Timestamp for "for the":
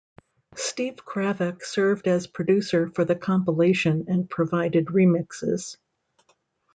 2.89-3.15